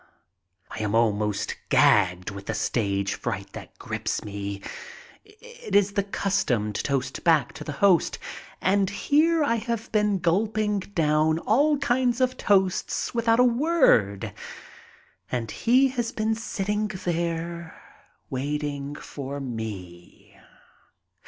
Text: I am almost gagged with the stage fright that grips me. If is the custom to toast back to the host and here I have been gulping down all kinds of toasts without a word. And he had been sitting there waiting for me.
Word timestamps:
I 0.71 0.79
am 0.79 0.95
almost 0.95 1.55
gagged 1.69 2.31
with 2.31 2.47
the 2.47 2.55
stage 2.55 3.13
fright 3.13 3.53
that 3.53 3.77
grips 3.77 4.23
me. 4.23 4.63
If 5.23 5.75
is 5.75 5.91
the 5.93 6.01
custom 6.01 6.73
to 6.73 6.81
toast 6.81 7.23
back 7.23 7.53
to 7.53 7.63
the 7.63 7.73
host 7.85 8.17
and 8.61 8.89
here 8.89 9.43
I 9.43 9.57
have 9.57 9.91
been 9.91 10.17
gulping 10.17 10.79
down 10.79 11.37
all 11.37 11.77
kinds 11.77 12.19
of 12.19 12.35
toasts 12.35 13.13
without 13.13 13.39
a 13.39 13.43
word. 13.43 14.33
And 15.31 15.51
he 15.51 15.89
had 15.89 16.15
been 16.15 16.33
sitting 16.33 16.87
there 17.05 17.79
waiting 18.27 18.95
for 18.95 19.39
me. 19.39 20.35